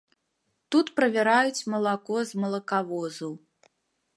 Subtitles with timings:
[0.75, 3.31] Тут правяраюць малако з малакавозаў.